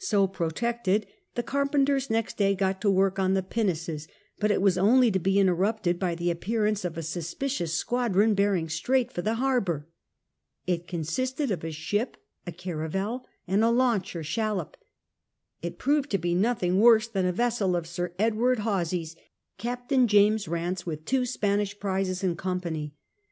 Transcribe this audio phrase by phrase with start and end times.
[0.00, 1.06] So protected,
[1.36, 4.08] the carpenters next day got to work on the pinnaces,
[4.40, 8.68] but it was only to be interrupted by the appearance of a suspicious squadron bearing
[8.68, 9.88] straight for the harbour.
[10.66, 14.76] It consisted of a ship, a caravel, and a launch or shallop.
[15.62, 19.14] It proved to be nothing worse than a vessel of Sir Edward Horsey's,
[19.58, 22.96] Captain James Banse, with two Spanish prizes in company.